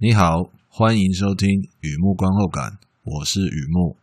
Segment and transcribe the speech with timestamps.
[0.00, 1.48] 你好，欢迎收听
[1.80, 3.96] 雨木观后感，我是雨木。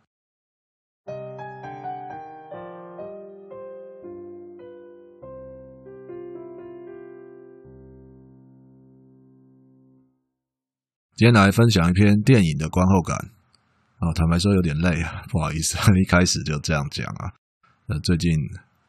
[11.14, 13.16] 今天来分享一篇电影的观后感
[13.96, 17.32] 啊，坦白说有点累啊， 不好意思， 一开始就这样讲啊。
[17.86, 18.34] 那最近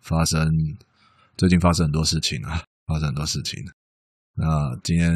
[0.02, 0.46] 发生，
[1.38, 3.64] 最近发生很多事情啊，发生很多事情。
[4.34, 5.10] 那今天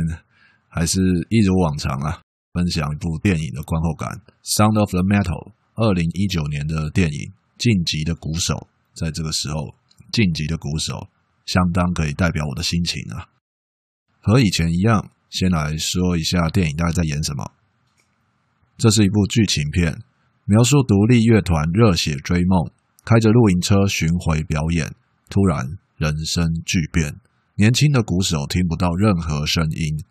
[0.71, 0.99] 还是
[1.30, 2.21] 一如往常啊，
[2.53, 4.09] 分享一部电影的观后感，
[4.41, 7.20] 《Sound of the Metal》二零一九年的电影
[7.57, 8.55] 《晋级的鼓手》。
[8.94, 9.55] 在这个时候，
[10.11, 10.94] 《晋级的鼓手》
[11.45, 13.27] 相当可以代表我的心情啊，
[14.21, 15.11] 和以前一样。
[15.31, 17.53] 先来说一下电影大概在演什么。
[18.77, 20.02] 这是一部剧情片，
[20.44, 22.69] 描述独立乐团热血追梦，
[23.05, 24.94] 开着露营车巡回表演，
[25.30, 27.16] 突然人生巨变，
[27.55, 30.03] 年轻的鼓手听不到任何声音，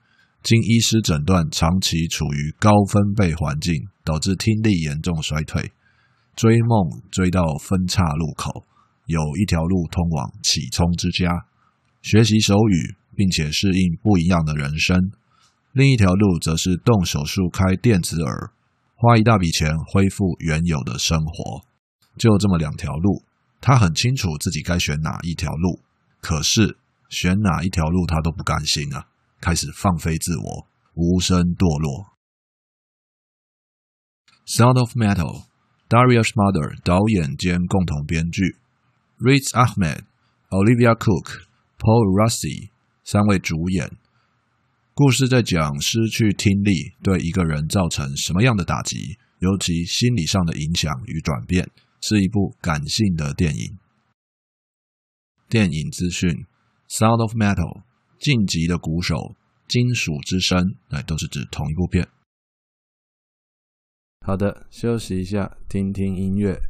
[0.42, 3.74] 经医师诊断，长期处于高分贝环境，
[4.04, 5.72] 导致听力严重衰退。
[6.34, 8.64] 追梦追到分岔路口，
[9.06, 11.46] 有一条路通往启聪之家，
[12.02, 12.96] 学习手语。
[13.16, 15.10] 并且适应不一样的人生，
[15.72, 18.52] 另一条路则是动手术开电子耳，
[18.94, 21.60] 花一大笔钱恢复原有的生活。
[22.16, 23.22] 就这么两条路，
[23.60, 25.80] 他很清楚自己该选哪一条路，
[26.22, 26.78] 可是
[27.10, 29.08] 选哪一条路他都不甘心啊，
[29.40, 32.16] 开始放飞自我，无声堕落。
[34.56, 35.44] 《Sound of Metal》
[35.88, 38.56] ，Darius Marder 导演兼共同编剧
[39.18, 40.02] ，Riz Ahmed、
[40.50, 41.42] Olivia Cook、
[41.78, 42.70] Paul Rossi。
[43.02, 43.90] 三位主演，
[44.94, 51.68] 故事在讲失去听力对一个人造成什么样的打击，尤其心理上的影响与转变，
[52.00, 53.78] 是一部感性的电影。
[55.48, 56.30] 电影资讯，
[56.88, 57.82] 《Sound of Metal》，
[58.20, 59.34] 晋级的鼓手，
[59.66, 62.06] 金属之声，哎，都是指同一部片。
[64.20, 66.60] 好的，休息一下，听听音乐。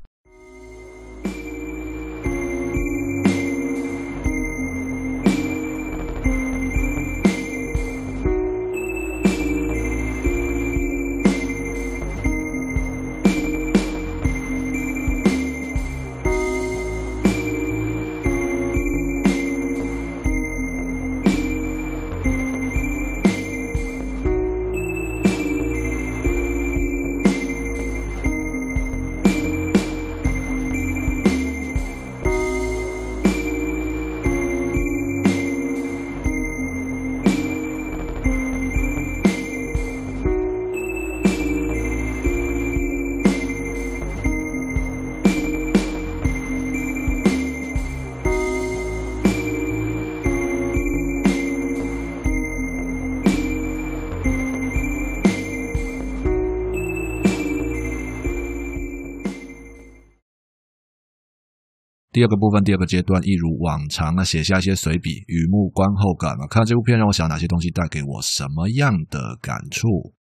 [62.20, 66.46] 第二个部分，第二个阶段，一如往常啊，写下一些随笔，雨幕观后感嘛。
[66.48, 70.12] 看这部片让我想哪些东西带给我什么样的感触？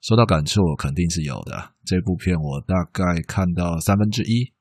[0.00, 1.72] 说到感触，肯定是有的。
[1.84, 4.52] 这部片我大概看到三分之一，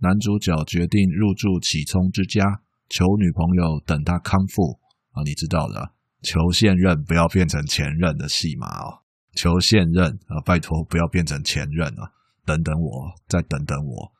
[0.00, 2.42] 男主角决定入住启聪之家，
[2.88, 4.80] 求女朋友等他康复
[5.12, 5.92] 啊，你知道的，
[6.22, 9.06] 求现任不要变成前任的戏码哦。
[9.36, 12.10] 求现任啊，拜托不要变成前任啊，
[12.44, 14.10] 等等我，再等等我。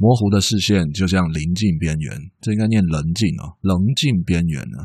[0.00, 4.78] 模糊的视线就像临近边缘，这应该念棱镜哦，棱镜边缘呢？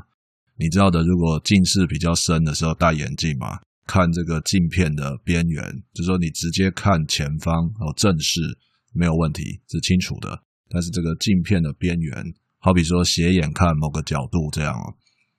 [0.58, 8.42] 你知道的，如果近视比较深的时候戴眼镜嘛，看这个镜片的边缘，就是说你直接看前方哦，正视
[8.92, 10.44] 没有问题，是清楚的。
[10.68, 12.12] 但是这个镜片的边缘，
[12.60, 14.76] 好比说斜眼看某个角度这样，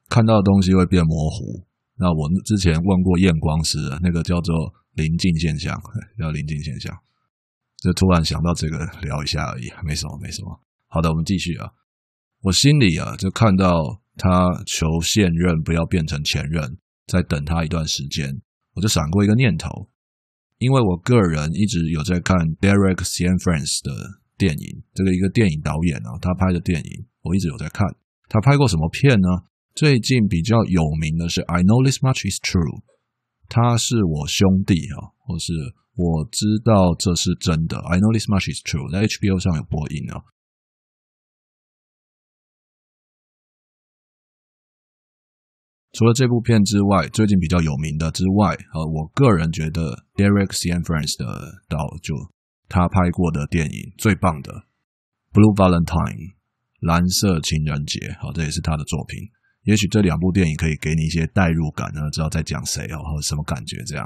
[0.08, 1.66] 看到的东西会变模糊。
[1.98, 5.78] 那我之前问过验光师，那个叫做棱镜现象，
[6.18, 6.96] 叫棱镜现象。
[7.82, 10.60] 就突然想到这个聊一下而已，没什么，没什么。
[10.88, 11.70] 好的，我们继续啊。
[12.40, 18.40] 我心里啊，就看到他求现任不要变成前任，在等他一段时间，
[18.74, 19.90] 我就闪过一个念头，
[20.58, 23.92] 因为我个人一直有在看 Derek Cianfrance 的
[24.38, 27.86] 电影，这个一个电影导演啊，他拍的电影我一直有在看。
[28.28, 29.28] 他拍过什么片呢？
[29.74, 32.82] 最近比较有名的是 I Know This Much Is True，
[33.48, 35.52] 他是我兄弟啊，或是。
[35.96, 38.92] 我知道这是真的，I know this much is true。
[38.92, 40.20] 在 HBO 上有播映啊。
[45.92, 51.24] 除了这部片之外，最近比较有名的之外，呃，我个人觉得 Derek Cianfrance 的
[51.66, 52.12] 导就
[52.68, 54.52] 他拍过的电影最棒的
[55.32, 55.88] 《Blue Valentine》
[56.80, 59.16] 蓝色情人节，好，这也是他的作品，
[59.62, 64.04] 也许这两部电影可以给你一些代入感呢，知道在讲谁哦，或者什么感觉这样。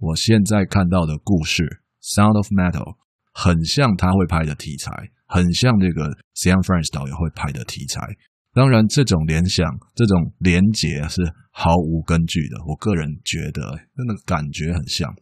[0.00, 1.62] 我现在看到的故事
[2.16, 2.94] 《Sound of Metal》
[3.32, 4.90] 很像他会拍的题材，
[5.26, 8.00] 很像这个 Sam Frantz 导演会拍的题材。
[8.52, 12.56] 当然，这种联想、这种连结是毫无根据的。
[12.66, 13.62] 我个人觉得，
[13.94, 15.14] 那个感觉很像，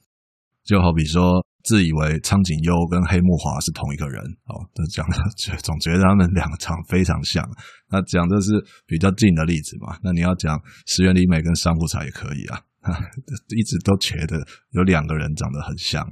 [0.64, 1.44] 就好比说。
[1.64, 5.18] 自以为苍井优跟黑木华是同一个人哦，都讲的
[5.60, 7.44] 总觉得他们两个长非常像。
[7.90, 9.98] 那讲的是比较近的例子嘛？
[10.02, 12.62] 那你要讲石原里美跟三浦彩也可以啊。
[13.56, 16.06] 一直都觉得有两个人长得很像。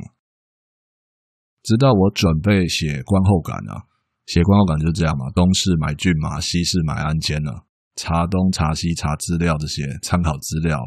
[1.63, 3.87] 直到我准备写观后感啊，
[4.27, 7.67] 写观后感就是这样嘛，东市买骏马，西市买鞍韉了，
[7.97, 10.79] 查东查西查资料这些参考资料。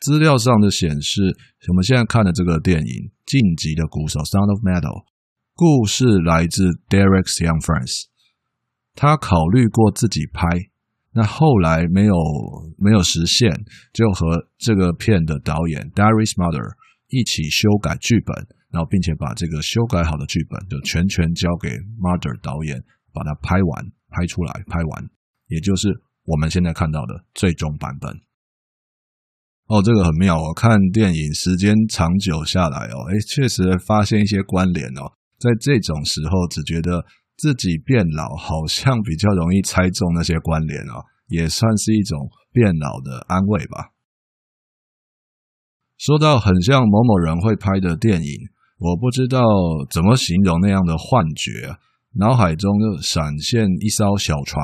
[0.00, 1.36] 资料上的显示，
[1.68, 2.86] 我们现在看的这个电影
[3.26, 5.04] 《晋级的鼓手》（Sound of Metal），
[5.54, 8.06] 故事来自 Derek Young France，。
[8.94, 10.48] 他考虑过自己拍，
[11.12, 12.14] 那后来没有
[12.78, 13.50] 没有实现，
[13.92, 16.70] 就和这个片的导演 Darius Marder
[17.08, 18.34] 一起修改剧本，
[18.70, 21.68] 然后并且把这个修改好的剧本就全权交给
[21.98, 22.80] Marder 导演，
[23.12, 25.10] 把它拍完、拍出来、拍完，
[25.48, 25.88] 也就是
[26.24, 28.14] 我们现在看到的最终版本。
[29.66, 30.52] 哦，这个很妙哦！
[30.52, 35.06] 看电影时间长久下来哦，诶，确实发现一些关联哦。
[35.38, 37.04] 在这种时候，只觉得
[37.40, 43.92] 自己变老，好像比较容易猜中那些关联哦， 也算是一种变老的安慰吧。
[45.96, 48.28] 说到很像某某人会拍的电影，
[48.78, 49.40] 我不知道
[49.90, 51.76] 怎么形容那样的幻觉，
[52.18, 54.60] 脑海中就闪现一艘小船。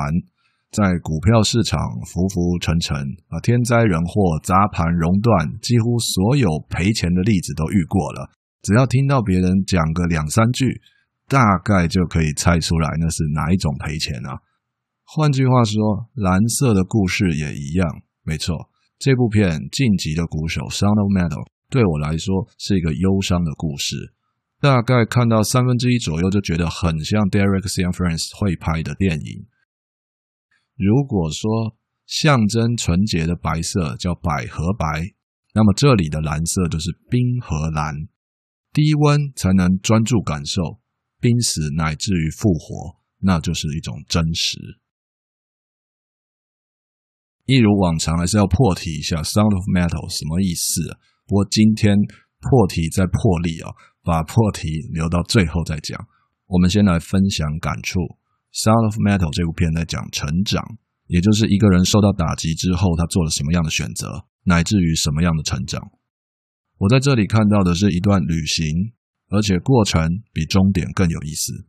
[0.69, 2.97] 在股票市场浮浮沉沉
[3.29, 8.29] 啊，天灾人祸、砸盘熔断，几乎所有赔钱的例子都遇过了。
[8.61, 10.81] 只要听到别人讲个两三句，
[11.27, 14.39] 大概就可以猜出来那是哪一种赔钱啊。
[15.03, 18.01] 换句话说，蓝色的故事也一样。
[18.23, 18.69] 没错，
[18.99, 24.13] 这部片《晋级的鼓手》（Sound of Metal） 对我来说是一个忧伤的故事。
[24.59, 29.45] 大概看到三分之一左右，就觉得很像 Derek Cianfrance 会拍的电影。
[30.75, 34.85] 如果说象征纯洁的白色叫百合白，
[35.53, 37.93] 那么这里的蓝色就是冰河蓝。
[38.73, 40.79] 低温才能专注感受，
[41.19, 44.57] 濒死乃至于复活，那就是一种真实。
[47.45, 50.99] 一如往常，还是要破题一下《Sound of Metal》什么意思啊？
[51.25, 51.95] 不过今天
[52.39, 53.71] 破题再破例啊，
[54.03, 55.97] 把破题留到最后再讲。
[56.47, 57.99] 我们先来分享感触。
[58.51, 60.63] 《Sound of Metal》这部片在讲成长，
[61.07, 65.91] 也就是一个人受到打击之后，他做了什么样的选择，乃至于什么样的成长。
[66.79, 68.93] 我在这里看到的是一段旅行，
[69.29, 71.67] 而且过程比终点更有意思。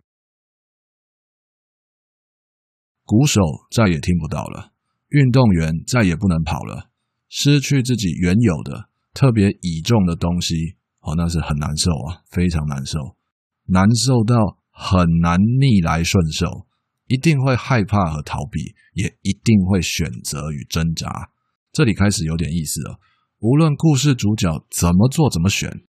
[3.05, 3.41] 鼓手
[3.71, 4.73] 再也听不到了，
[5.09, 6.91] 运动员再也不能跑了，
[7.29, 13.17] 失去自己原有的特别倚重的东西，哦，那是很难受啊，非常难受，
[13.65, 16.67] 难受到很难逆来顺受。
[17.07, 21.31] 一定会害怕和逃避，也一定会选择与挣扎。
[21.73, 23.01] 这里开始有点意思了。
[23.39, 25.87] 无论故事主角怎么做、怎么选，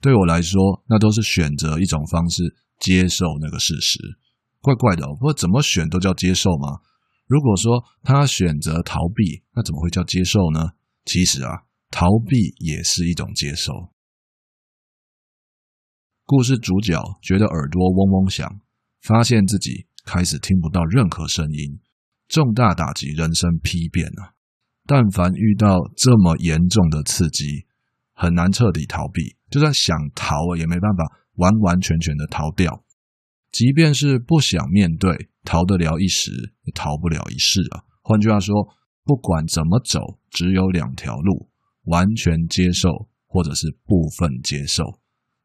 [0.00, 3.98] 对我来说，那都是选择一种方式接受那个事实。
[4.60, 6.80] 怪怪的哦，不过怎么选都叫接受吗？
[7.26, 10.70] 如果说他选择逃避，那怎么会叫接受呢？
[11.04, 13.72] 其实啊，逃避也是一种接受。
[16.24, 18.60] 故事主角觉得耳朵嗡嗡响，
[19.00, 19.86] 发现自己。
[20.02, 21.78] 开始听不到任何声音，
[22.26, 24.32] 重大打击，人生丕变啊！
[24.86, 27.66] 但凡遇到这么严重的刺激，
[28.14, 29.36] 很难彻底逃避。
[29.50, 31.04] 就算想逃啊，也没办法
[31.36, 32.84] 完完全全的逃掉。
[33.52, 36.30] 即便是不想面对，逃得了一时，
[36.64, 37.82] 也逃不了一世啊！
[38.02, 38.54] 换句话说，
[39.04, 39.98] 不管怎么走，
[40.30, 41.48] 只有两条路：
[41.84, 44.84] 完全接受，或者是部分接受。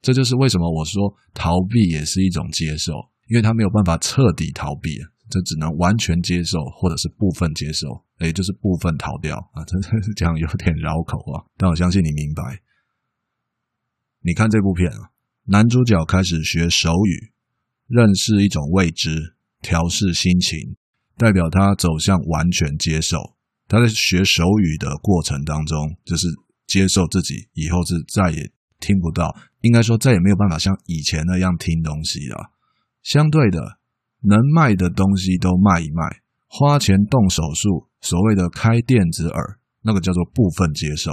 [0.01, 2.93] 这就是为什么我说逃避也是一种接受。
[3.27, 4.91] 因为他没有办法彻底逃避，
[5.31, 7.87] 这只能完全接受，或者是部分接受，
[8.19, 9.65] 也就是部分逃掉啊！
[9.65, 9.73] 这
[10.13, 11.41] 这样，有点绕口啊。
[11.57, 12.61] 但我相信你明白。
[14.25, 15.11] 你看这部片啊，
[15.43, 17.31] 男主角开始学手语，
[17.87, 20.75] 认识一种未知，调试心情，
[21.15, 23.35] 代表他走向完全接受。
[23.67, 26.25] 他在学手语的过程当中，就是
[26.65, 32.49] 接受自己以后是再也听不到，应该说再也没有办法像以前那样听东西了。
[33.03, 33.77] 相对的，
[34.21, 41.11] 能卖的东西都卖一卖，花钱动手术，所谓的开电子耳，那个叫做部分接受。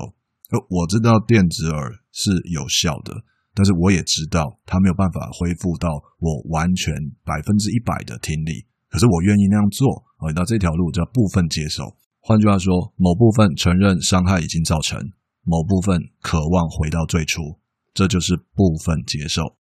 [0.49, 5.88] 而我知道电子耳是有效的，但是我也知道它没有办法恢复到
[6.19, 8.66] 我完全百分之一百的听力。
[8.88, 11.97] 可是我愿意那样做，回到这条路叫部分接受。
[12.21, 15.00] 换句话说，某部分承认伤害已经造成，
[15.42, 17.59] 某部分渴望回到最初，
[17.95, 19.57] 这就是部分接受。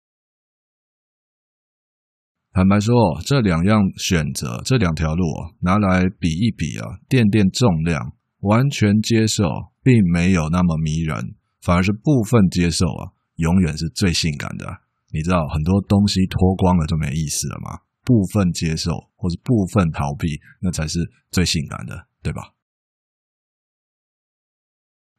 [2.52, 9.44] 坦白说，这两样选择，这两条路啊，拿来比一比啊，垫垫重量，完全接受
[9.82, 11.34] 并没有那么迷人，
[11.66, 14.64] 反而是部分接受啊，永远是最性感的。
[15.10, 17.80] 你知道，很多东西脱光了就没意思了吗？
[18.04, 20.28] 部分接受或是部分逃避，
[20.60, 21.00] 那才是
[21.32, 22.54] 最性感的，对吧？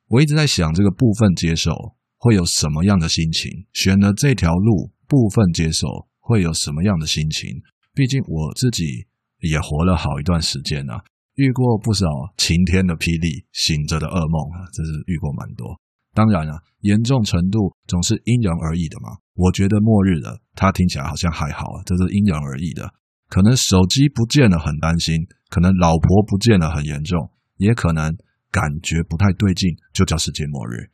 [0.08, 3.52] 我一直在想，这个部分接受会有什么样的心情？
[3.74, 6.08] 选了这条路，部分接受。
[6.20, 7.48] 会有什么样的心情？
[7.94, 9.08] 毕竟我自己
[9.40, 11.02] 也活了好一段时间啊，
[11.36, 15.80] 遇过不少晴天的霹雳、醒着的噩梦啊，这是遇过蛮多。
[16.18, 19.22] 当然啊，严重程度总是因人而异的嘛。
[19.36, 22.92] 我觉得末日了，它听起来好像还好啊，这是因人而异的。
[23.30, 28.18] 可能手机不见了很担心，可能老婆不见了很严重，也可能
[28.50, 30.90] 感觉不太对劲，就叫世界末日。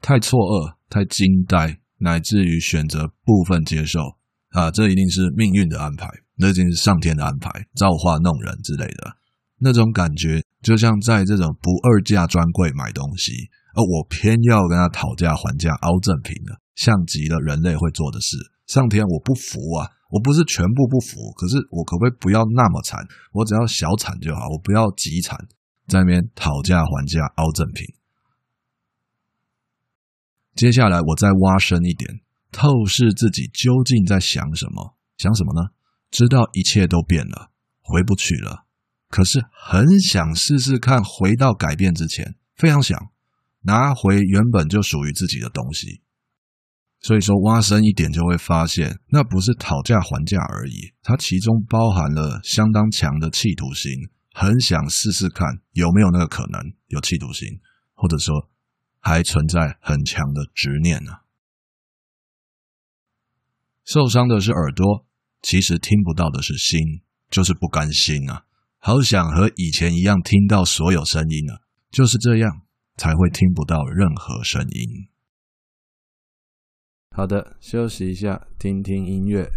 [0.00, 1.80] 太错愕，太惊呆。
[2.02, 4.00] 乃至于选择部分接受
[4.52, 9.16] 啊，这一定是命运的安排，那一定是上天的安排，造化弄人之类的
[9.58, 13.32] 那种感觉，就像在这种不二价专柜买东西，
[13.74, 18.36] 而我偏要跟他讨价还价凹赠品的，像极了人类会做的事。
[18.66, 19.88] 上天，我不服啊！
[20.10, 22.98] 我不是全部不服，可是我可不可以不要那么惨？
[23.32, 25.38] 我只要小惨就好，我不要极惨，
[25.86, 27.86] 在那边讨价还价凹赠品。
[30.54, 32.20] 接下来，我再挖深一点，
[32.52, 34.96] 透视自己究竟在想什么？
[35.16, 35.70] 想什么呢？
[36.10, 37.50] 知道一切都变了，
[37.80, 38.64] 回不去了，
[39.10, 42.98] 可是很想试试看，回到改变之前，非常想
[43.64, 46.00] 拿回原本就属于自己的东西。
[47.00, 53.92] 所以说，挖深一点就会发现，那不是讨价还价而已，它其中包含了相当强的企图心，
[54.32, 57.60] 很想试试看有没有那个可能，有企图心，
[57.92, 58.48] 或者说。
[59.02, 61.20] 还存在很强的执念呢。
[63.82, 65.06] 受伤的是耳朵，
[65.40, 67.00] 其实听不到的是心，
[67.30, 68.44] 就是不甘心啊！
[68.82, 71.52] 好想和以前一样听到所有声音呢，
[71.90, 72.62] 就是这样
[72.96, 75.08] 才会听不到任何声音。
[77.14, 79.50] 好的，休息一下，听听音乐。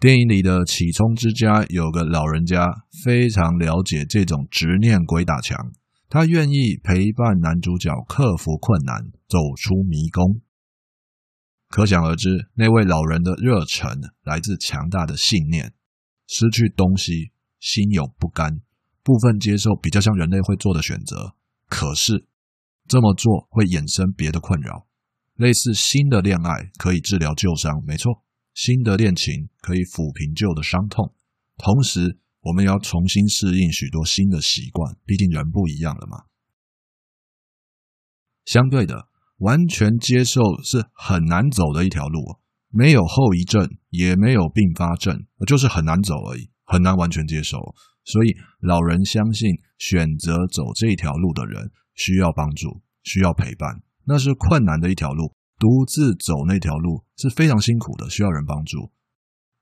[0.00, 2.66] 电影里的启聪之家有个老人家，
[3.04, 5.72] 非常了解这种执念鬼打墙，
[6.08, 10.40] 他愿意陪伴男主角克服困难，走出迷宫。
[11.68, 15.74] 可想而知，那位老人的热忱来自强大的信念。
[16.26, 18.62] 失去东西，心有不甘，
[19.02, 21.34] 部分接受，比较像人类会做的选择。
[21.68, 22.26] 可是
[22.88, 24.86] 这么做会衍生别的困扰，
[25.36, 28.24] 类似新的恋爱可以治疗旧伤，没错。
[28.60, 31.14] 新的恋情可以抚平旧的伤痛，
[31.56, 36.24] 同时我们要重新适应许多新的习惯，毕竟人不一样了嘛。
[38.44, 42.36] 相对的，完全接受是很难走的一条路，
[42.68, 47.56] 没有后遗症，也没有并发症，就是很难走而已，很难完全接受。
[48.04, 49.48] 所以老人相信，
[49.78, 55.34] 选择走这条路的人需要帮助，需要陪伴，那是困难的一条路。
[55.60, 58.90] 独自走那条路是非常辛苦的，需要人帮助。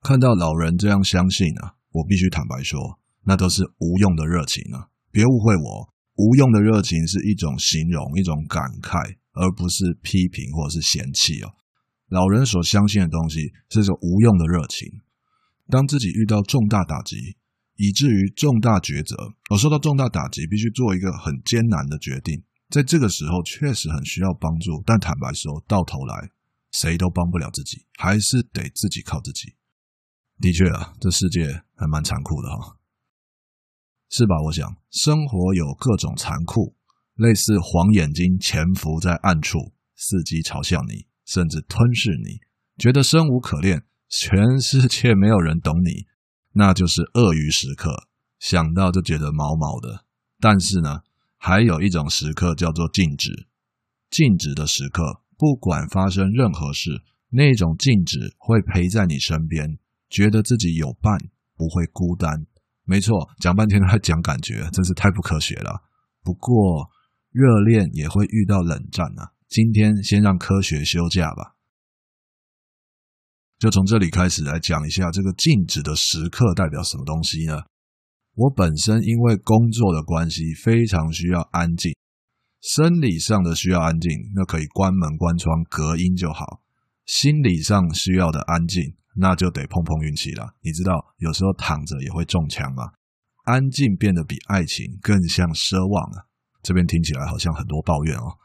[0.00, 4.87] 看到老人这样相信啊，我必须坦白说，那都是无用的热情啊！
[5.11, 11.50] 别误会我，无用的热情是一种形容，一种感慨，而不是批评或者是嫌弃哦。
[12.09, 14.88] 老人所相信的东西是一种无用的热情。
[15.69, 17.17] 当自己遇到重大打击，
[17.75, 22.45] 以至于重大抉择，我受到重大打击，必须做一个很艰难的决定。
[22.69, 26.31] 在这个时候确实很需要帮助，但坦白说，到头来
[26.71, 29.55] 谁都帮不了自己，还是得自己靠自己。
[30.41, 32.77] 的确啊，这世界还蛮残酷的哈。
[34.11, 34.41] 是吧？
[34.45, 36.77] 我想，生活有各种残酷，
[37.15, 42.41] 类似黄眼睛潜伏在暗处，伺机嘲笑你，甚至吞噬你，
[42.79, 46.07] 觉得生无可恋，全世界没有人懂你，
[46.53, 48.09] 那就是鳄鱼时刻。
[48.39, 50.05] 想到就觉得毛毛的。
[50.39, 51.01] 但是呢，
[51.38, 53.49] 还有一种时刻叫做静止，
[54.11, 59.78] 静止的时刻，不管发生任何事，那种静止会陪在你身边，
[60.11, 61.18] 觉得自己有伴，
[61.54, 62.47] 不会孤单。
[62.85, 65.83] 没错，讲半天都在讲感觉，真是太不科学了。
[66.23, 66.90] 不过，
[67.30, 69.33] 热恋也会遇到冷战啊。
[69.49, 71.54] 今天先让科学休假吧，
[73.59, 77.62] 就从这里开始来讲一下这个静止的时刻代表什么东西呢？
[78.38, 81.92] 我本身因为工作的关系，非常需要安静。
[82.61, 86.62] 生理上的需要安静，那可以关门关窗隔音就好。
[87.04, 90.54] 心理上需要的安静，那就得碰碰运气了。
[90.61, 92.92] 你知道，有时候躺着也会中枪吗？
[93.42, 96.26] 安静变得比爱情更像奢望啊！
[96.62, 98.38] 这边听起来好像很多抱怨哦。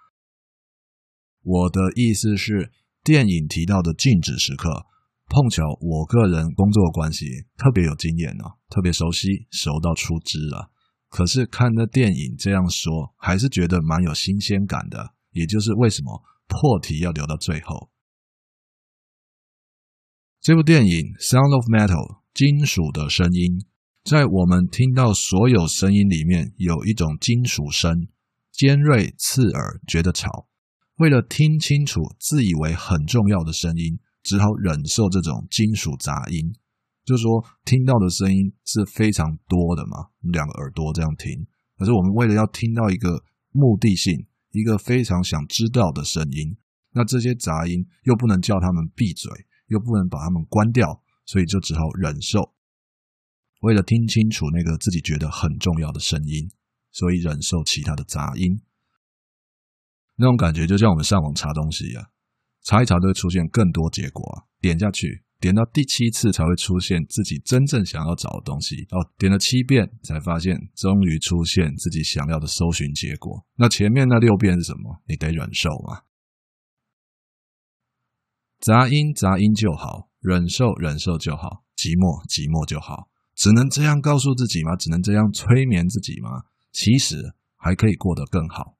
[1.43, 2.71] 我的意思是，
[3.03, 4.87] 电影提到的静止时刻。
[5.29, 7.25] 碰巧我个人工作的关系
[7.57, 10.69] 特别有经验哦，特别熟悉，熟到出汁了。
[11.09, 15.13] 可是看的电影这样说，还是觉得蛮有新鲜感的。
[15.31, 17.89] 也就是为什么破题要留到最后。
[20.39, 23.65] 这部电影《Sound of Metal》金属的声音，
[24.03, 28.07] 在我们听到所有声音里面，有一种金属声，
[28.51, 30.47] 尖锐刺耳，觉得吵。
[30.97, 33.97] 为了听清楚自以为很重要的声音。
[34.23, 36.55] 只好忍受这种金属杂音，
[37.05, 41.45] 就是说听到的声音是非常多的嘛，两个耳朵这样听。
[41.77, 46.55] 可是我们为了要听到一个目的性，一个非常想知道的声音，
[46.91, 49.29] 那这些杂音又不能叫他们闭嘴，
[49.67, 52.53] 又不能把他们关掉，所以就只好忍受。
[53.61, 56.49] 为了听清楚那个自己觉得很重要的声音，
[56.91, 58.61] 所以忍受其他的杂音。
[60.15, 62.05] 那种感觉就像我们上网查东西一样。
[62.63, 68.87] 查一查都会出现更多结果啊，点下去，点到第七次才会出现自己真正想要找的东西。
[68.91, 73.45] 哦，点了七遍才发现，终于出现自己想要的搜寻结果。
[73.57, 75.01] 那前面那六遍是什么？
[75.07, 76.03] 你得忍受嘛。
[78.61, 83.09] 杂音杂音就好，忍受忍受就好，寂寞寂寞就好。
[83.35, 84.77] 只能这样告诉自己吗？
[84.77, 86.29] 只能这样催眠自己吗？
[86.71, 88.77] 其实还可以过得更好。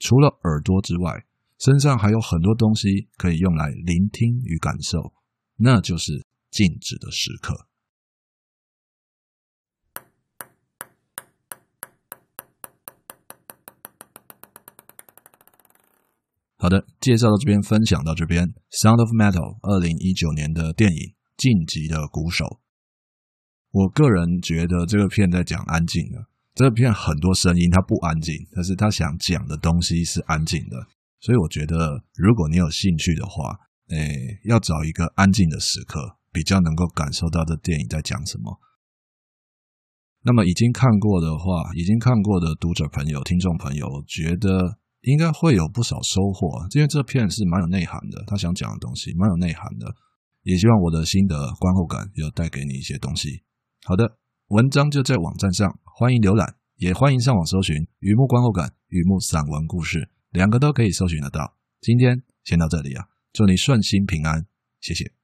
[0.00, 1.27] 除了耳朵之外。
[1.58, 5.12] 身上还有很多东西可以用来聆听与感受，
[5.56, 7.66] 那就是静止的时刻。
[16.60, 20.96] 好的，介绍到这边，分享到这边，《Sound of Metal》二零一九年的电影
[21.36, 22.44] 《晋级的鼓手》。
[23.70, 30.97] 我个人觉得这个片在讲安静的，这个片很多声音它不安静，但是它想讲的东西是安静的。
[31.20, 38.60] 所以我觉得，如果你有兴趣的话，诶，要找一个安静的时刻，比较能够感受到这电影在讲什么。
[40.22, 49.94] 那么已经看过的话，已经看过的读者朋友、听众朋友，觉得应该会有不少收获，因为这片是蛮有内涵的，他想讲的东西蛮有内涵的。
[50.42, 53.42] 也希望我的心得观后感有带给你一些东西。
[53.84, 60.10] 好的，文章就在网站上，欢迎浏览，也欢迎上网搜寻“雨幕观后感”、“雨幕散文故事”。
[60.30, 61.56] 两个都可以搜寻得到。
[61.80, 64.46] 今天先到这里啊，祝你顺心平安，
[64.80, 65.17] 谢谢。